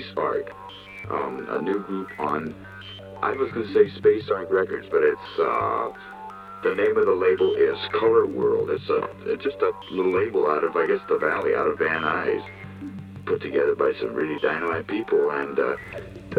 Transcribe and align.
Space 0.00 0.12
Ark, 0.16 0.52
um, 1.10 1.46
a 1.50 1.62
new 1.62 1.80
group 1.80 2.08
on, 2.18 2.54
I 3.22 3.32
was 3.32 3.50
going 3.52 3.66
to 3.66 3.72
say 3.72 3.88
Space 3.96 4.28
Ark 4.30 4.48
Records, 4.50 4.86
but 4.90 5.02
it's, 5.02 5.38
uh, 5.40 5.88
the 6.62 6.74
name 6.74 6.96
of 6.98 7.06
the 7.06 7.12
label 7.12 7.54
is 7.54 7.78
Color 7.92 8.26
World. 8.26 8.70
It's 8.70 8.88
a 8.88 9.08
it's 9.30 9.44
just 9.44 9.56
a 9.62 9.72
little 9.92 10.12
label 10.12 10.48
out 10.50 10.64
of 10.64 10.74
I 10.74 10.86
guess 10.86 11.00
the 11.08 11.18
Valley, 11.18 11.54
out 11.54 11.68
of 11.68 11.78
Van 11.78 12.02
Nuys, 12.02 12.44
put 13.24 13.40
together 13.40 13.76
by 13.76 13.92
some 14.00 14.14
really 14.14 14.40
dynamite 14.40 14.86
people, 14.88 15.30
and 15.30 15.58
uh, 15.58 15.76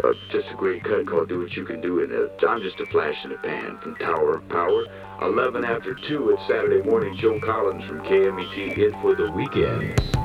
uh, 0.04 0.12
just 0.30 0.48
a 0.52 0.56
great 0.56 0.84
cut 0.84 1.06
called 1.06 1.30
"Do 1.30 1.40
What 1.40 1.52
You 1.56 1.64
Can 1.64 1.80
Do." 1.80 2.02
And 2.02 2.12
uh, 2.12 2.46
I'm 2.46 2.60
just 2.60 2.78
a 2.80 2.86
flash 2.86 3.16
in 3.24 3.30
the 3.30 3.38
pan 3.38 3.78
from 3.82 3.94
Tower 3.96 4.36
of 4.36 4.48
Power. 4.48 4.84
11 5.22 5.64
after 5.64 5.94
2, 5.94 6.30
it's 6.30 6.42
Saturday 6.46 6.82
morning. 6.88 7.16
Joe 7.16 7.40
Collins 7.40 7.84
from 7.88 8.00
KMET 8.00 8.76
in 8.76 8.92
for 9.00 9.14
the 9.14 9.32
weekend. 9.32 10.17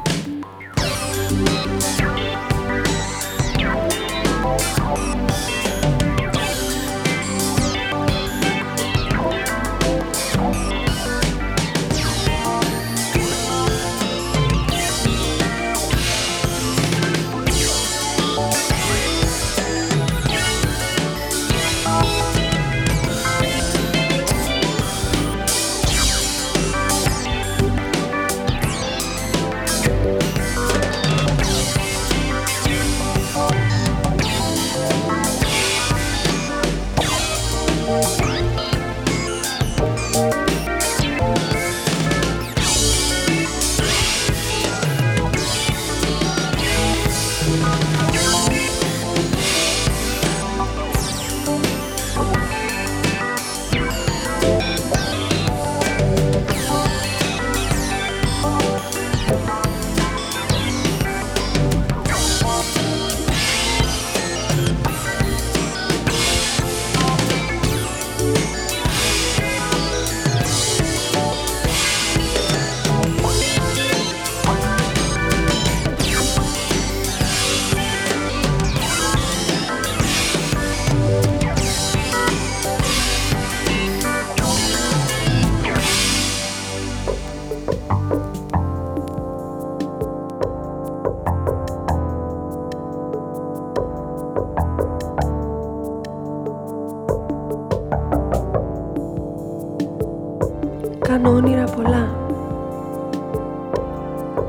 Κάνω 101.13 101.29
όνειρα 101.29 101.63
πολλά. 101.63 102.15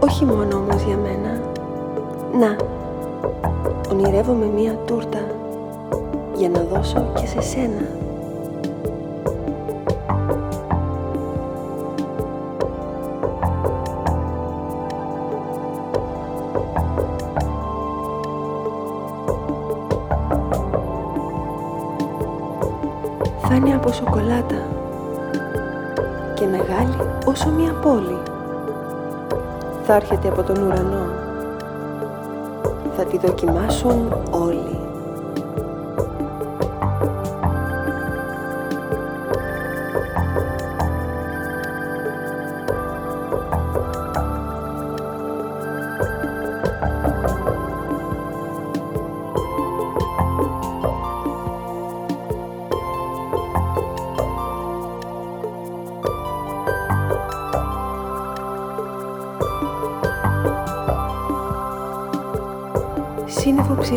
Όχι 0.00 0.24
μόνο 0.24 0.56
όμως 0.56 0.82
για 0.82 0.96
μένα. 0.96 1.40
Να, 2.38 2.56
ονειρεύομαι 3.90 4.46
μία 4.46 4.72
τούρτα 4.86 5.18
για 6.34 6.48
να 6.48 6.60
δώσω 6.60 7.12
και 7.14 7.26
σε 7.26 7.40
σένα. 7.40 7.88
Φάνη 23.40 23.74
από 23.74 23.92
σοκολάτα 23.92 24.73
θα 29.86 29.94
έρχεται 29.94 30.28
από 30.28 30.42
τον 30.42 30.62
ουρανό. 30.62 31.06
Θα 32.96 33.04
τη 33.04 33.18
δοκιμάσουν 33.18 34.12
όλοι. 34.30 34.83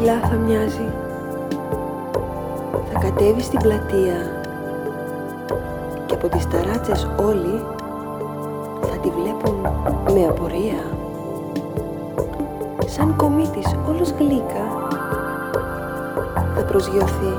Ψηλά 0.07 0.27
θα 0.27 0.35
μοιάζει. 0.35 0.89
Θα 2.91 2.99
κατέβει 2.99 3.41
στην 3.41 3.59
πλατεία 3.59 4.43
και 6.05 6.13
από 6.13 6.27
τις 6.27 6.47
ταράτσες 6.47 7.07
όλοι 7.17 7.63
θα 8.81 8.97
τη 8.97 9.09
βλέπουν 9.09 9.55
με 10.13 10.25
απορία. 10.29 10.81
Σαν 12.85 13.15
κομίτης 13.15 13.75
όλος 13.87 14.09
γλύκα 14.09 14.65
θα 16.55 16.63
προσγειωθεί. 16.63 17.33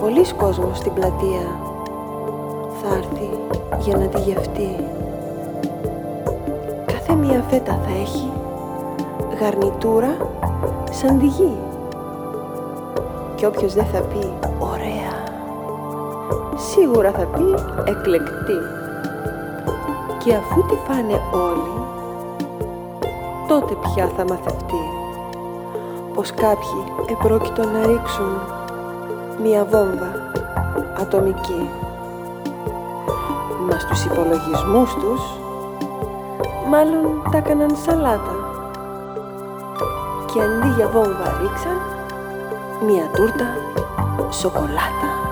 Πολλοί 0.00 0.32
κόσμος 0.36 0.78
στην 0.78 0.92
πλατεία 0.92 1.46
θα 2.82 2.96
έρθει 2.96 3.30
για 3.78 3.96
να 3.96 4.06
τη 4.06 4.20
γευτεί. 4.20 4.76
Κάθε 6.86 7.14
μία 7.14 7.44
φέτα 7.50 7.78
θα 7.84 7.90
έχει 8.02 8.30
γαρνιτούρα 9.40 10.16
σαν 10.94 11.18
τη 11.18 11.26
γη. 11.26 11.56
Και 13.34 13.46
όποιος 13.46 13.74
δεν 13.74 13.84
θα 13.84 14.00
πει 14.00 14.32
ωραία, 14.58 15.14
σίγουρα 16.56 17.10
θα 17.10 17.24
πει 17.24 17.44
εκλεκτή. 17.90 18.58
Και 20.24 20.34
αφού 20.34 20.66
τη 20.66 20.74
φάνε 20.86 21.20
όλοι, 21.32 21.76
τότε 23.48 23.74
πια 23.74 24.10
θα 24.16 24.24
μαθευτεί 24.28 24.84
πως 26.14 26.30
κάποιοι 26.30 26.84
επρόκειτο 27.10 27.62
να 27.62 27.86
ρίξουν 27.86 28.32
μία 29.42 29.64
βόμβα 29.70 30.30
ατομική. 31.00 31.68
Μας 33.70 33.82
στους 33.82 34.04
υπολογισμούς 34.04 34.94
τους 34.94 35.22
μάλλον 36.70 37.22
τα 37.30 37.38
έκαναν 37.38 37.76
σαλάτα 37.76 38.43
και 40.34 40.40
αντί 40.40 40.68
για 40.76 40.88
βόμβα 40.88 41.38
ρίξαν 41.40 41.78
μία 42.86 43.10
τούρτα 43.14 43.56
σοκολάτα. 44.30 45.23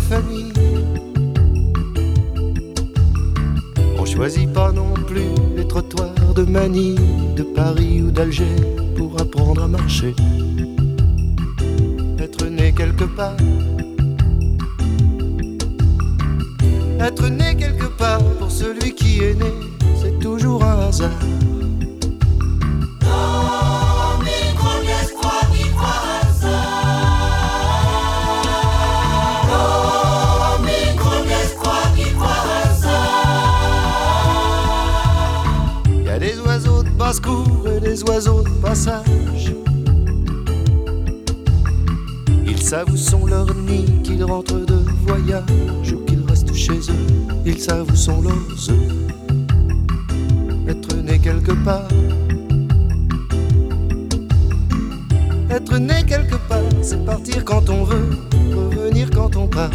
Famille. 0.00 0.52
On 3.98 4.04
choisit 4.04 4.52
pas 4.52 4.72
non 4.72 4.94
plus 5.06 5.30
les 5.56 5.66
trottoirs 5.66 6.34
de 6.34 6.42
Manille, 6.42 6.98
de 7.36 7.42
Paris 7.42 8.02
ou 8.02 8.10
d'Alger 8.10 8.71
des 37.92 38.02
oiseaux 38.04 38.42
de 38.42 38.48
passage. 38.62 39.52
Ils 42.46 42.62
savent 42.62 42.90
où 42.90 42.96
sont 42.96 43.26
leurs 43.26 43.54
nids, 43.54 44.00
qu'ils 44.02 44.24
rentrent 44.24 44.64
de 44.64 44.78
voyage 45.06 45.92
ou 45.92 45.98
qu'ils 46.06 46.24
restent 46.26 46.54
chez 46.54 46.78
eux. 46.78 47.04
Ils 47.44 47.60
savent 47.60 47.90
où 47.92 47.96
sont 47.96 48.22
leurs 48.22 48.70
œufs. 48.70 48.92
Être 50.68 50.96
né 51.02 51.18
quelque 51.18 51.52
part. 51.64 51.88
Être 55.50 55.76
né 55.76 56.02
quelque 56.06 56.36
part, 56.48 56.70
c'est 56.80 57.04
partir 57.04 57.44
quand 57.44 57.68
on 57.68 57.84
veut, 57.84 58.08
revenir 58.54 59.10
quand 59.10 59.36
on 59.36 59.46
part. 59.46 59.70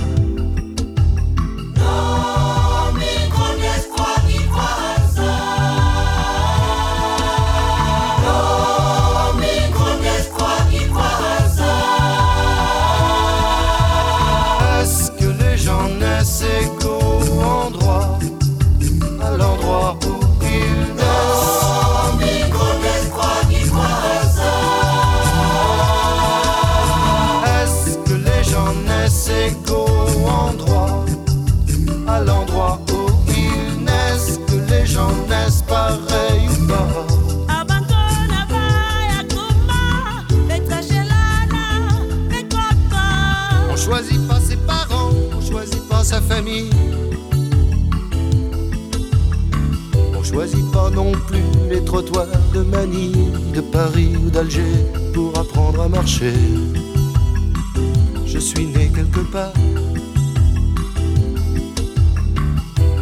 Paris 53.78 54.16
ou 54.18 54.32
d'Alger 54.32 54.76
pour 55.14 55.38
apprendre 55.38 55.84
à 55.84 55.88
marcher. 55.88 56.34
Je 58.26 58.40
suis 58.40 58.66
né 58.66 58.92
quelque 58.92 59.20
part. 59.32 59.54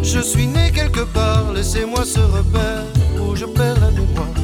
Je 0.04 0.20
suis 0.20 0.48
né 0.48 0.74
quelque 0.74 1.06
part, 1.14 1.54
laissez-moi 1.54 2.04
ce 2.04 2.20
repère 2.20 2.84
où 3.22 3.38
je 3.38 3.46
perds 3.46 3.80
la 3.80 3.92
mémoire. 3.92 4.35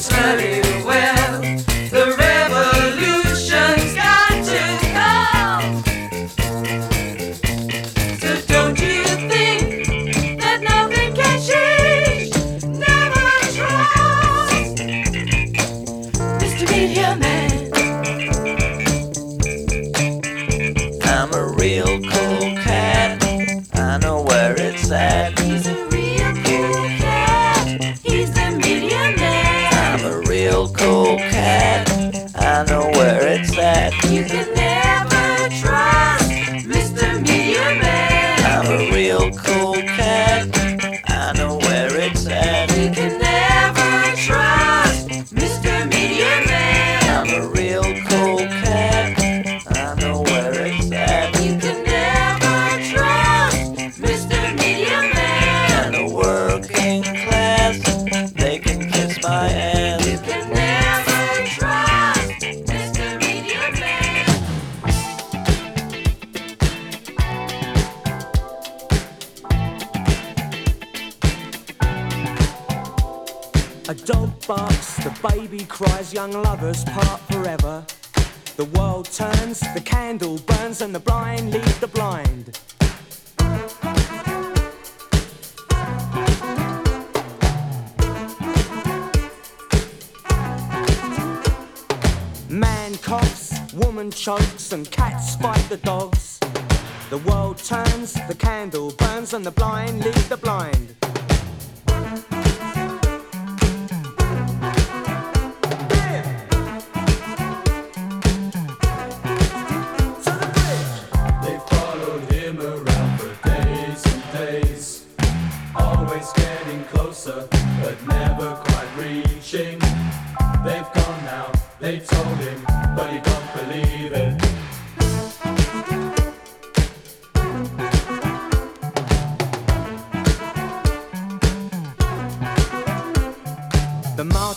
Smelling 0.00 0.69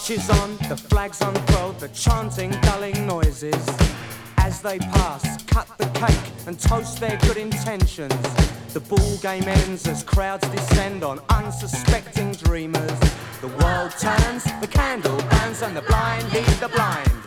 marches 0.04 0.30
on, 0.42 0.58
the 0.68 0.76
flags 0.76 1.22
unfurl, 1.22 1.72
the 1.80 1.88
chanting 1.90 2.52
dulling 2.62 3.08
noises. 3.08 3.66
As 4.38 4.62
they 4.62 4.78
pass, 4.78 5.42
cut 5.44 5.66
the 5.78 5.86
cake 5.98 6.34
and 6.46 6.60
toast 6.60 7.00
their 7.00 7.18
good 7.20 7.38
intentions. 7.38 8.14
The 8.74 8.82
ball 8.82 9.18
game 9.22 9.48
ends 9.48 9.88
as 9.88 10.04
crowds 10.04 10.46
descend 10.50 11.06
on 11.06 11.22
unsuspecting 11.30 12.34
dreamers. 12.34 13.00
The 13.40 13.48
world 13.64 13.92
turns, 13.98 14.44
the 14.60 14.68
candle 14.70 15.16
burns, 15.30 15.62
and 15.62 15.74
the 15.74 15.84
blind 15.84 16.34
lead 16.34 16.48
the 16.60 16.68
blind. 16.68 17.23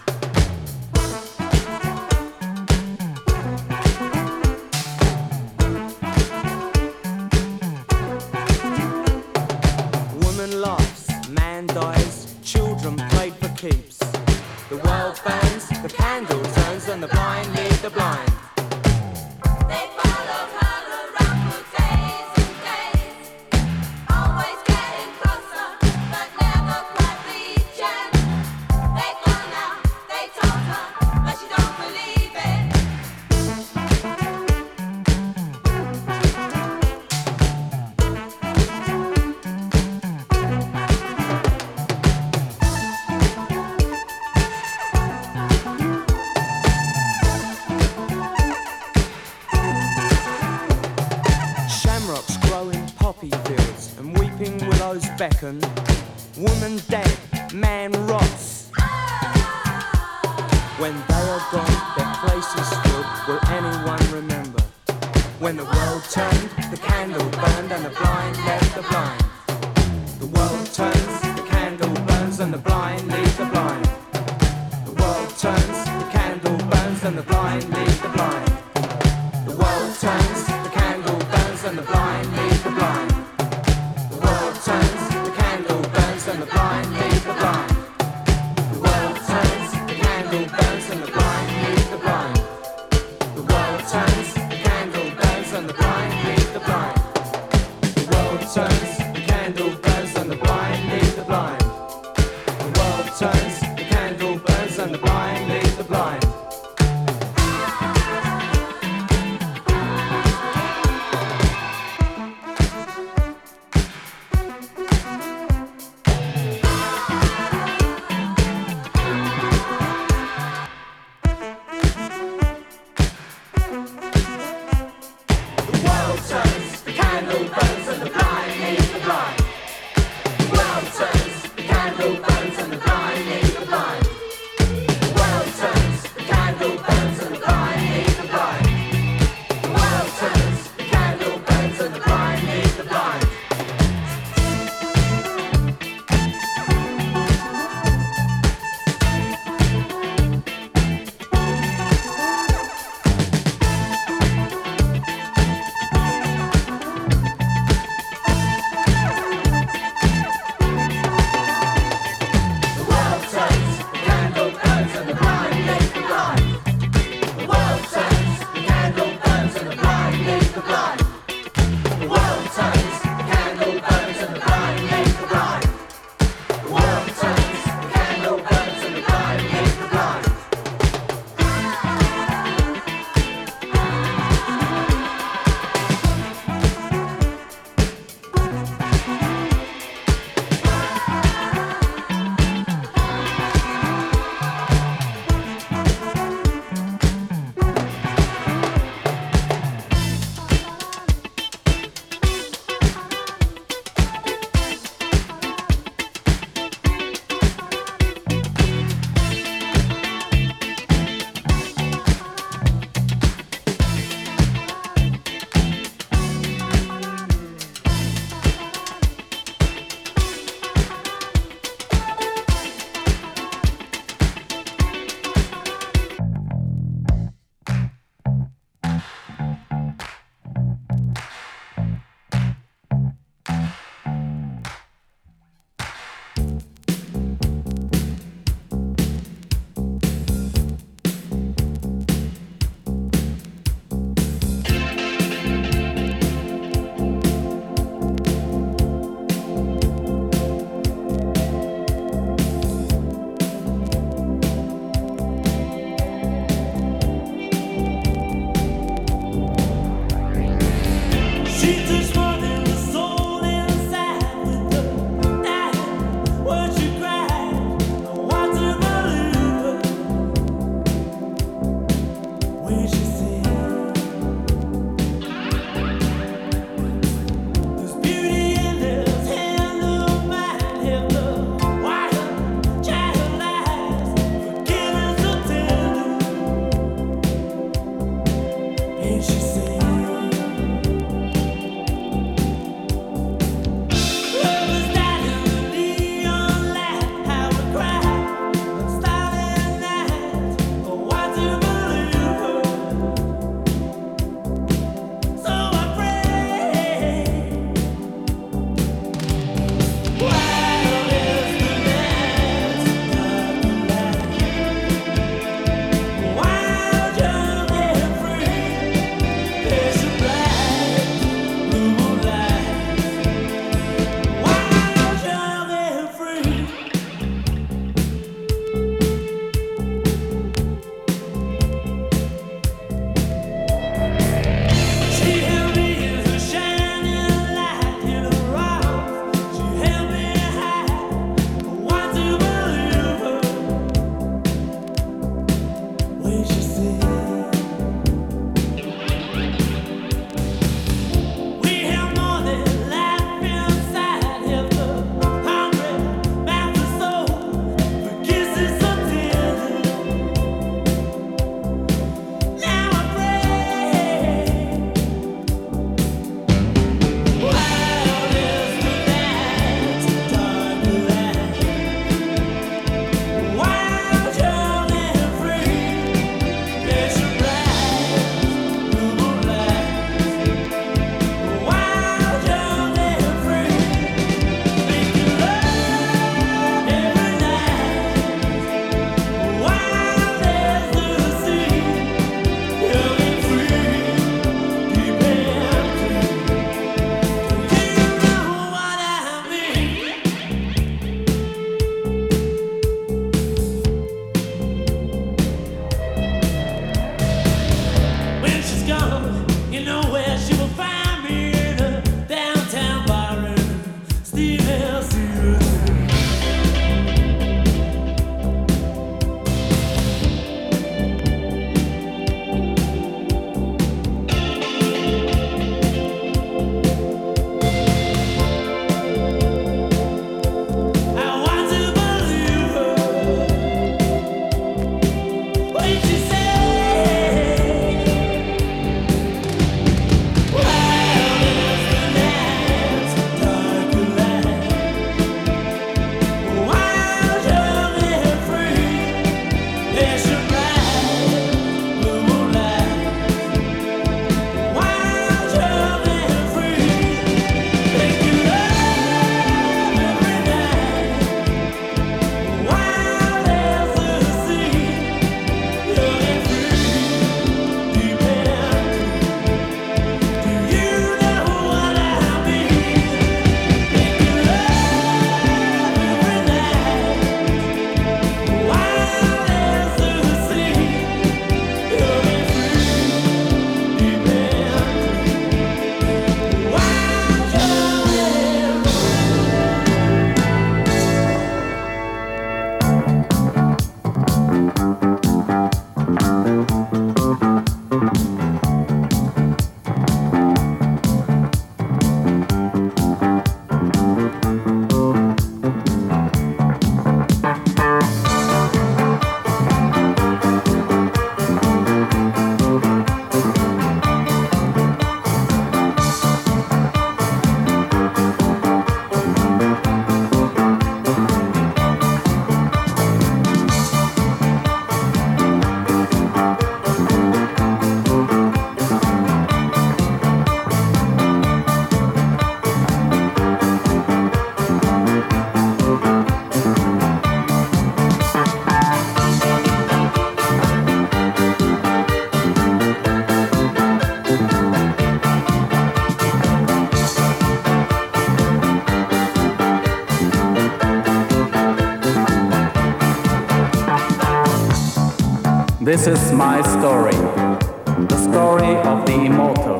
This 555.87 556.03
is 556.09 556.19
my 556.33 556.63
story, 556.63 557.15
the 557.15 558.19
story 558.29 558.75
of 558.91 559.07
the 559.07 559.13
immortal. 559.13 559.79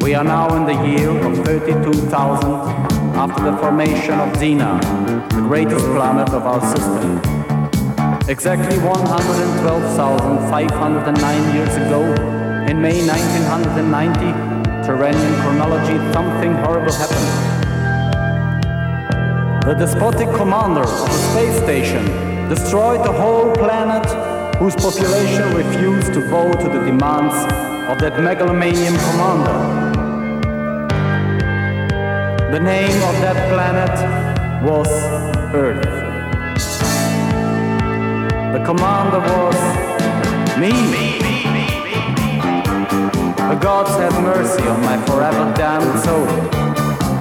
We 0.00 0.14
are 0.14 0.24
now 0.24 0.54
in 0.56 0.64
the 0.64 0.72
year 0.88 1.10
of 1.10 1.44
32,000 1.44 2.50
after 3.14 3.50
the 3.50 3.56
formation 3.58 4.14
of 4.14 4.32
Xena, 4.38 4.80
the 5.28 5.42
greatest 5.42 5.84
planet 5.84 6.30
of 6.30 6.46
our 6.46 6.62
system. 6.74 7.20
Exactly 8.30 8.78
112,509 8.78 11.54
years 11.54 11.76
ago, 11.76 12.02
in 12.66 12.80
May 12.80 13.06
1990, 13.06 14.32
Terranian 14.88 15.34
chronology, 15.42 15.98
something 16.14 16.54
horrible 16.64 16.94
happened. 16.94 17.28
The 19.66 19.74
despotic 19.74 20.30
commander 20.34 20.80
of 20.80 20.88
the 20.88 21.18
space 21.28 21.58
station 21.58 22.06
destroyed 22.48 23.04
the 23.04 23.12
whole 23.12 23.52
planet 23.52 24.37
whose 24.58 24.74
population 24.74 25.54
refused 25.54 26.12
to 26.12 26.20
bow 26.28 26.50
to 26.50 26.68
the 26.68 26.84
demands 26.84 27.36
of 27.88 27.96
that 28.00 28.20
megalomanian 28.20 28.96
commander. 29.06 29.58
The 32.50 32.58
name 32.58 33.00
of 33.08 33.14
that 33.22 33.38
planet 33.52 33.94
was 34.64 34.88
Earth. 35.54 35.84
The 38.52 38.64
commander 38.64 39.20
was 39.20 39.58
me. 40.58 40.72
The 43.36 43.58
gods 43.60 43.90
have 43.90 44.20
mercy 44.24 44.62
on 44.64 44.80
my 44.80 44.96
forever 45.06 45.54
damned 45.54 46.00
soul. 46.00 46.26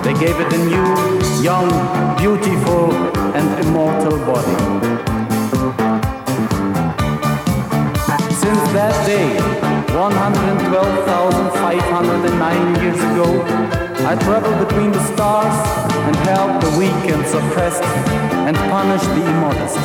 They 0.02 0.14
gave 0.14 0.40
it 0.40 0.52
a 0.54 0.58
new, 0.66 1.44
young, 1.44 1.70
beautiful, 2.18 2.94
and 3.36 3.64
immortal 3.64 4.18
body. 4.26 5.17
Since 8.48 8.72
that 8.80 8.96
day, 9.06 9.36
112,509 9.92 12.80
years 12.80 12.96
ago, 12.96 13.44
I 14.08 14.16
traveled 14.24 14.64
between 14.66 14.96
the 14.96 15.04
stars 15.04 15.52
and 15.92 16.16
helped 16.24 16.64
the 16.64 16.72
weak 16.80 16.96
and 17.12 17.28
suppressed 17.28 17.84
and 18.48 18.56
punished 18.72 19.12
the 19.20 19.28
immodest. 19.28 19.76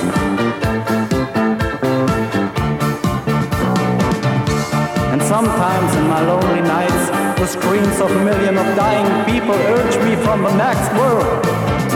And 5.10 5.18
sometimes 5.26 5.90
in 5.98 6.06
my 6.06 6.22
lonely 6.22 6.62
nights, 6.62 7.10
the 7.42 7.50
screams 7.50 7.98
of 7.98 8.14
a 8.14 8.22
million 8.24 8.62
of 8.62 8.78
dying 8.78 9.10
people 9.26 9.58
urge 9.74 9.98
me 10.06 10.14
from 10.22 10.46
the 10.46 10.54
next 10.54 10.86
world. 10.94 11.26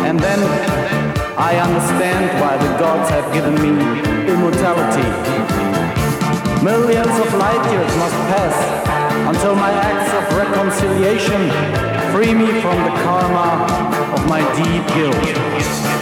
And 0.03 0.19
then 0.19 0.43
I 1.39 1.63
understand 1.63 2.27
why 2.43 2.59
the 2.59 2.75
gods 2.77 3.07
have 3.11 3.31
given 3.33 3.55
me 3.55 3.71
immortality. 4.27 5.66
Millions 6.67 7.17
of 7.21 7.33
light 7.35 7.71
years 7.71 7.97
must 7.97 8.17
pass 8.27 8.57
until 9.29 9.55
my 9.55 9.71
acts 9.71 10.11
of 10.19 10.37
reconciliation 10.37 11.49
free 12.13 12.35
me 12.35 12.61
from 12.61 12.83
the 12.83 12.91
karma 13.05 13.63
of 14.13 14.29
my 14.29 14.41
deep 14.57 14.85
guilt. 14.97 15.96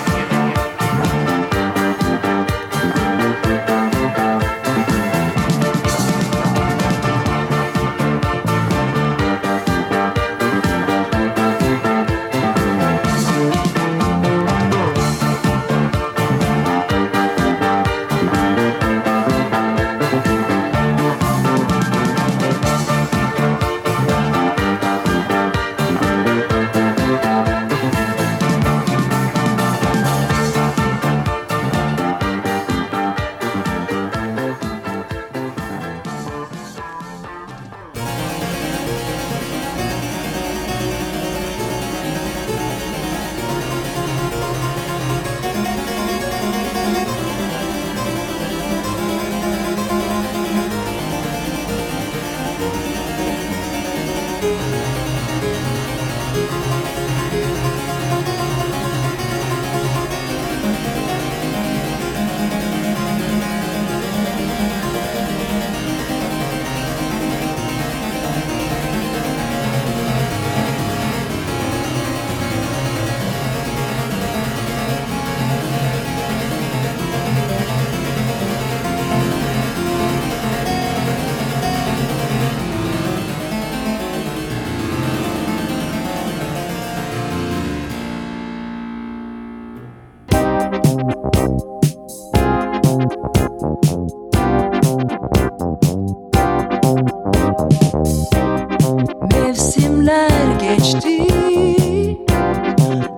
Mevsimler 100.05 100.61
geçti. 100.61 101.27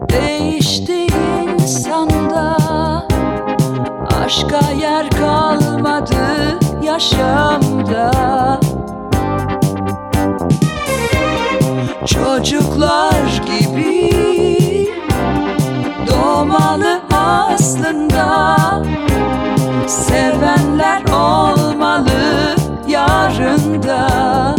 Değişti 0.09 1.07
insanda. 1.55 2.57
Aşka 4.25 4.61
yer 4.81 5.11
kalmadı 5.11 6.59
yaşamda. 6.83 8.11
Çocuklar 12.07 13.43
gibi 13.47 14.11
Doğmalı 16.07 17.01
aslında. 17.13 18.57
Sevenler 19.87 21.03
olmalı 21.03 22.57
yarında 22.89 24.56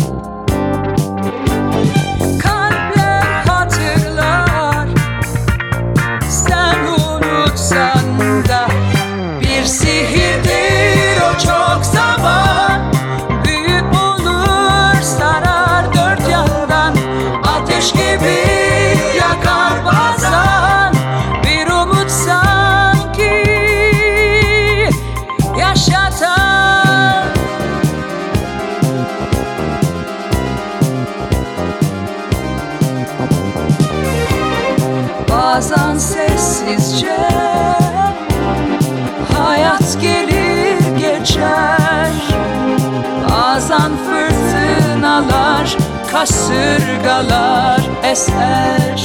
Kasırgalar 46.18 47.82
eser. 48.04 49.02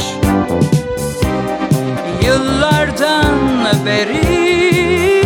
Yıllardan 2.27 3.67
beri 3.87 5.25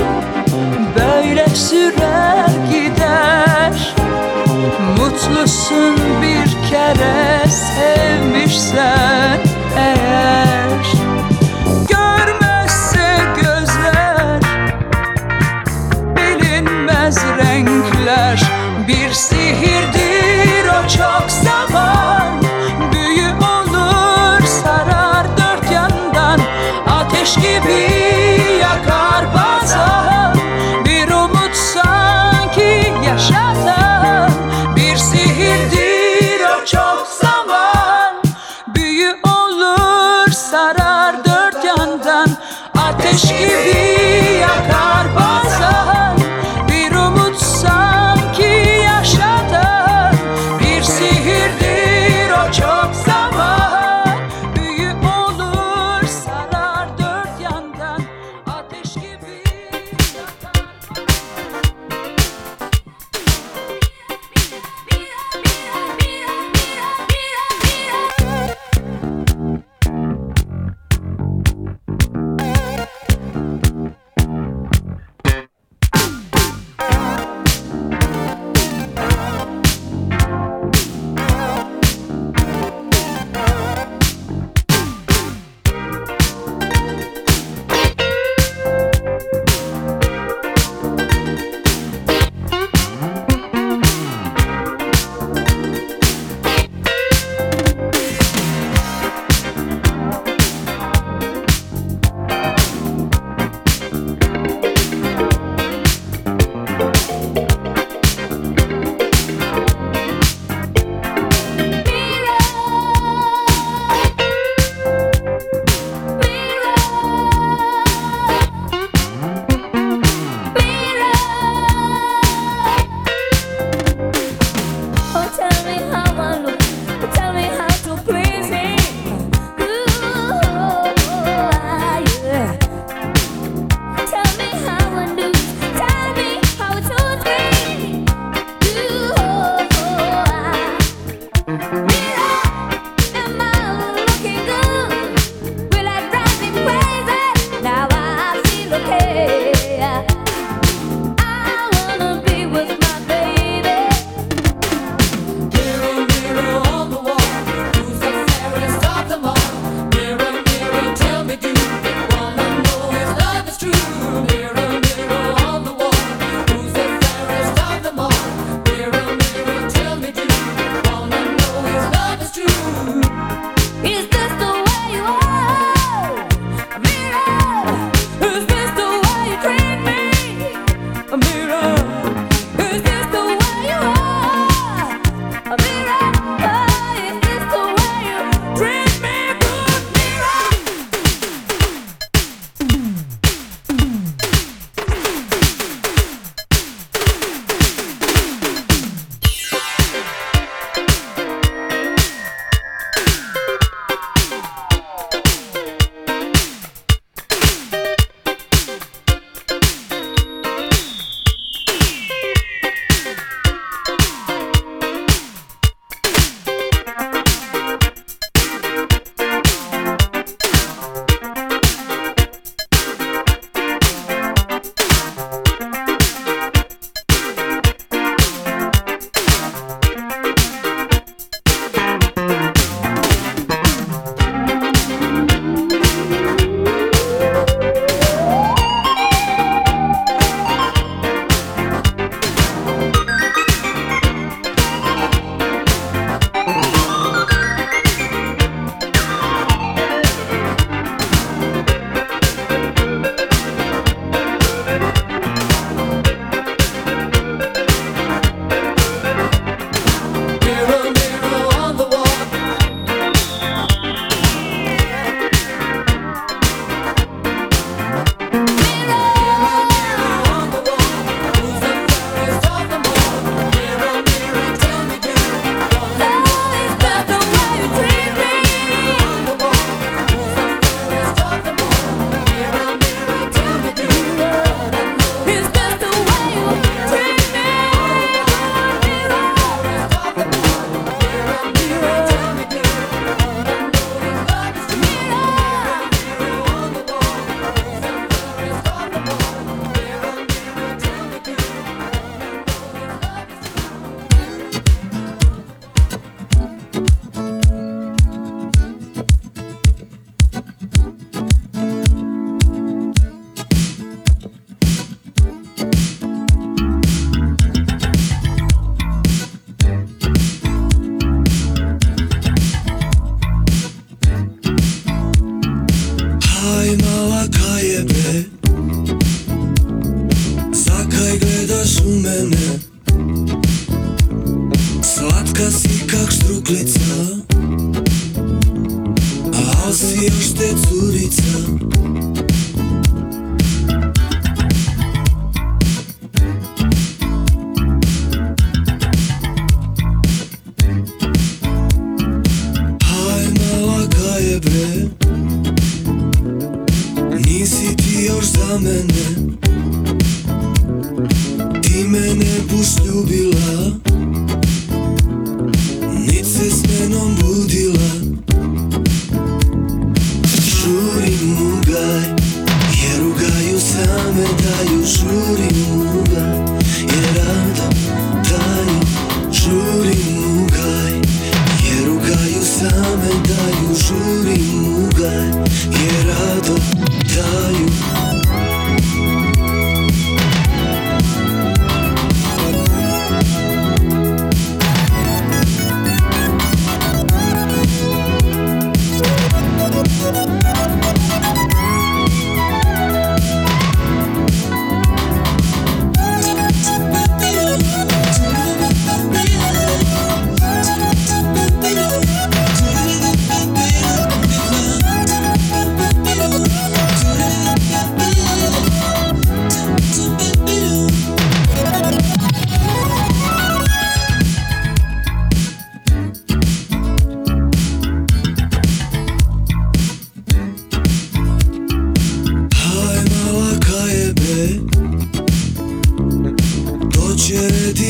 Böyle 0.99 1.49
sürer 1.49 2.51
gider. 2.73 3.95
Mutlusun 4.99 5.97
bir 6.23 6.71
kere 6.71 7.49
sevmişsen 7.49 9.46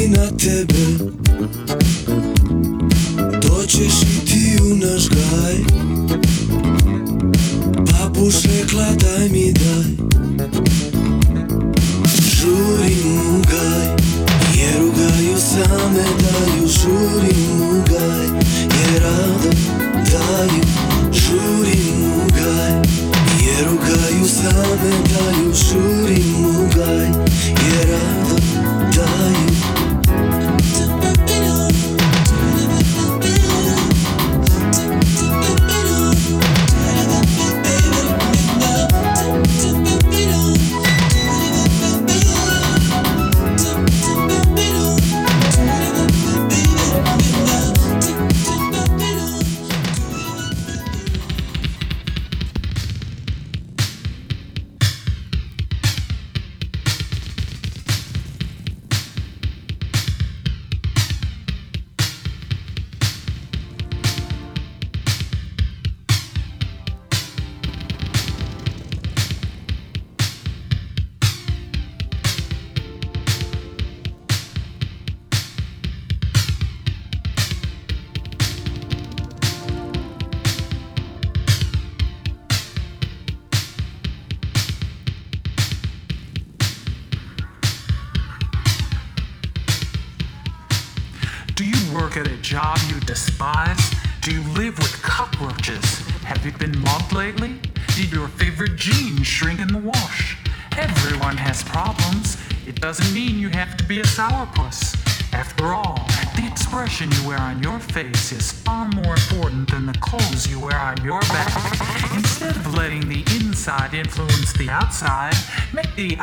na 0.08 0.26
tebe. 0.26 0.86
Doćeš 3.42 4.02
i 4.02 4.26
ti 4.26 4.62
u 4.62 4.74
naš 4.74 5.08
gaj 5.08 5.54
Papuš 7.86 8.34
rekla 8.42 8.84
daj 8.84 9.28
mi 9.28 9.52
daj. 9.52 10.06
Žurim 12.36 13.18
u 13.28 13.42
gaj 13.50 13.86
Jer 14.54 14.82
u 14.82 14.92
gaju 14.92 15.36
same 15.38 16.04
daju. 16.22 16.68
Žurim 16.68 17.60
u 17.62 17.82
gaj 17.90 18.26
Jer 18.62 19.02
rado 19.02 19.50
daju. 20.12 20.62
Žurim 21.12 22.12
u 22.16 22.26
gaj 22.28 22.72
Jer 23.46 23.68
u 23.68 23.76
gaju 23.76 24.28
same 24.28 24.90
daju. 24.90 25.54
Žurim 25.54 25.95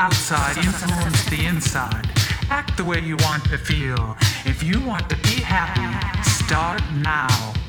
outside 0.04 0.58
influence 0.58 1.24
the 1.30 1.46
inside. 1.46 2.10
Act 2.50 2.76
the 2.76 2.84
way 2.84 3.00
you 3.00 3.16
want 3.22 3.42
to 3.46 3.58
feel. 3.58 4.18
If 4.44 4.62
you 4.62 4.82
want 4.82 5.10
to 5.10 5.16
be 5.16 5.36
happy, 5.42 5.88
start 6.30 6.82
now. 6.96 7.63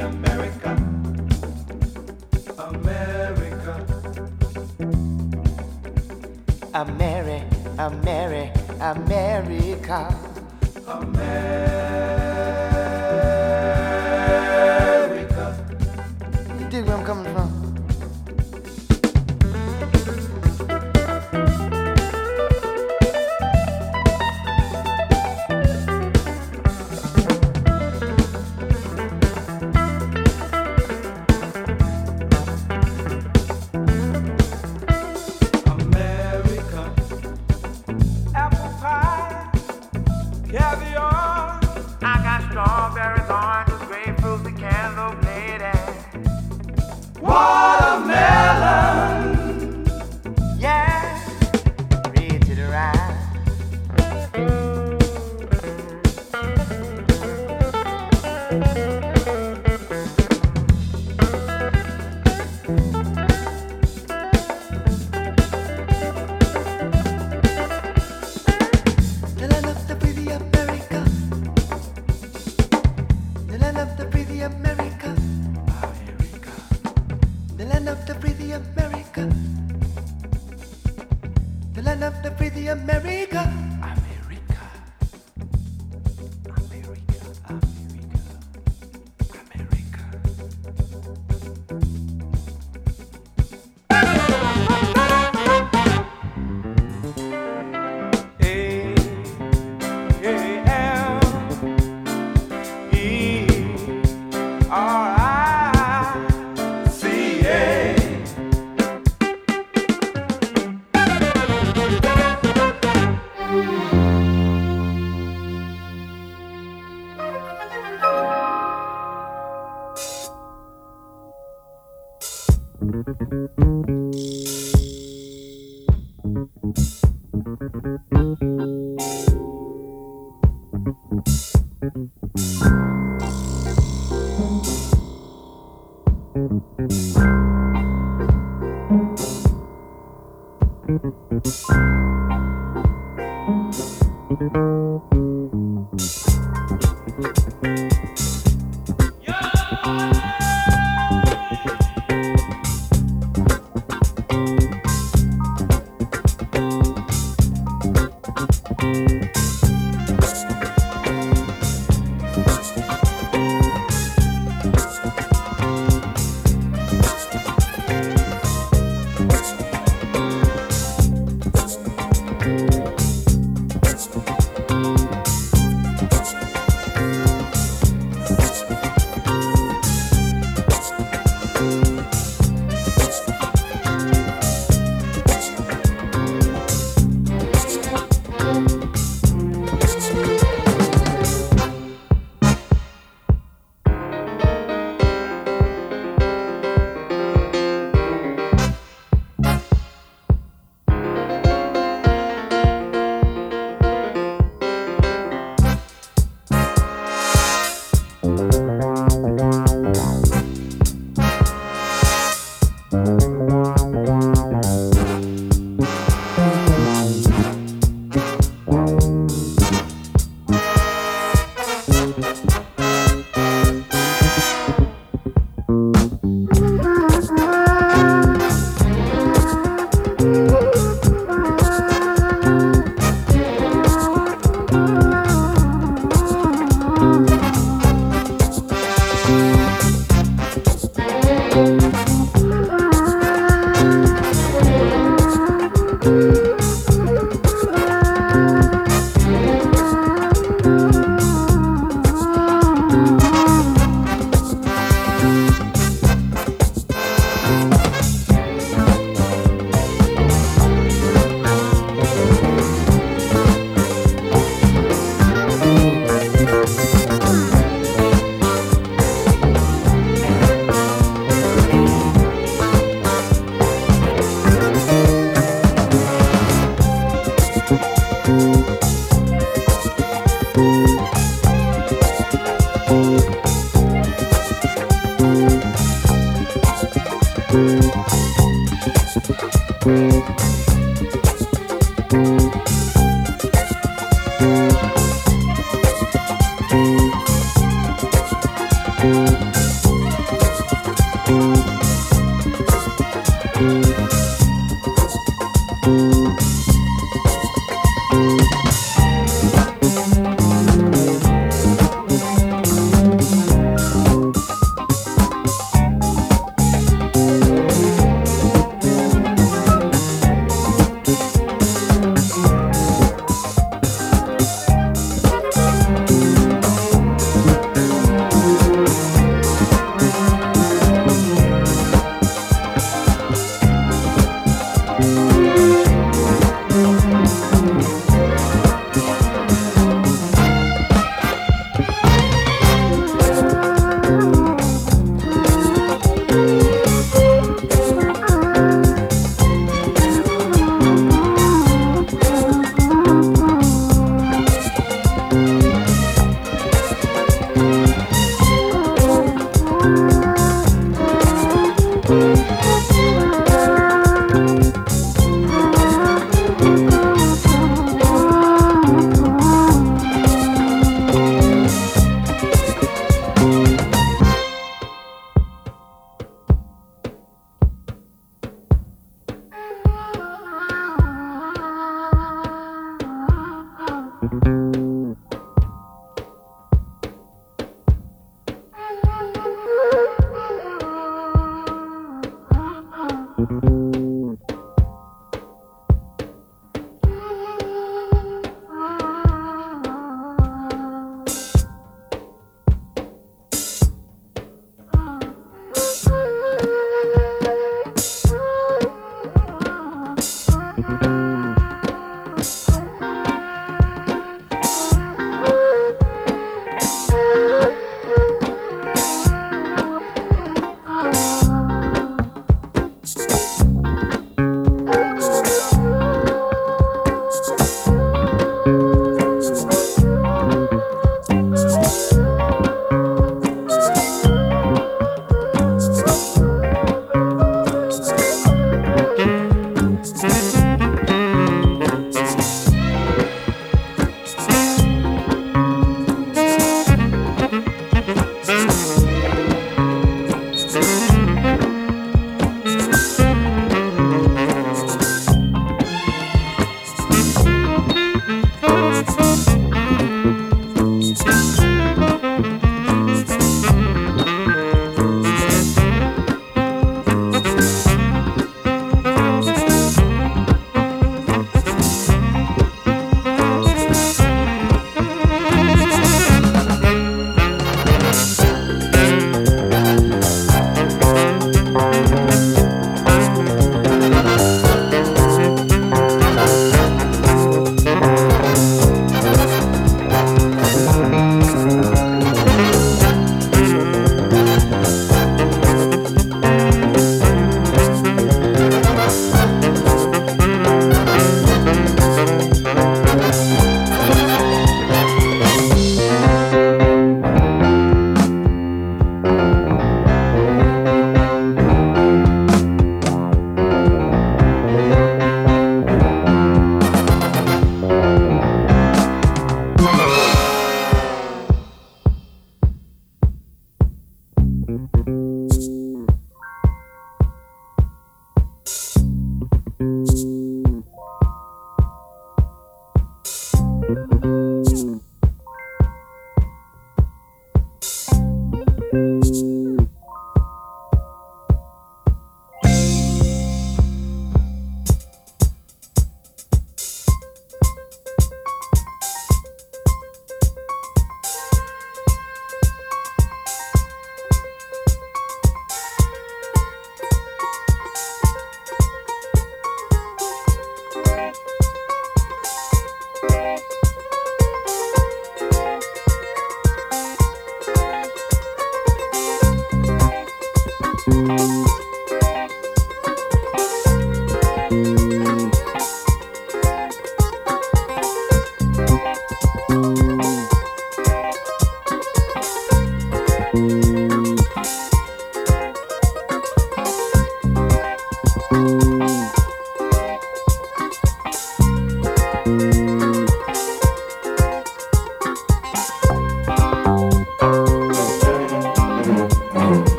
America. 0.00 0.70
America. 2.58 3.74
Ameri, 6.72 7.42
Ameri, 7.76 8.52
America. 8.80 10.08
America. 10.86 12.09